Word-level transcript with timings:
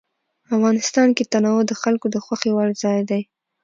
افغانستان 0.55 1.09
کې 1.17 1.23
تنوع 1.33 1.61
د 1.69 1.73
خلکو 1.81 2.05
د 2.11 2.15
خوښې 2.25 2.51
وړ 2.53 2.69
ځای 2.83 2.99
دی. 3.09 3.21